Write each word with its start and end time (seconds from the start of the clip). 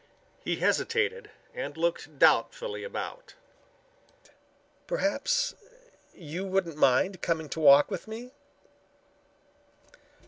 He 0.43 0.55
hesitated 0.55 1.29
and 1.53 1.77
looked 1.77 2.17
doubtfully 2.17 2.83
about. 2.83 3.35
"Perhaps 4.87 5.53
you 6.15 6.43
wouldn't 6.43 6.75
mind 6.75 7.21
coming 7.21 7.47
to 7.49 7.59
walk 7.59 7.91
with 7.91 8.07
me?" 8.07 8.31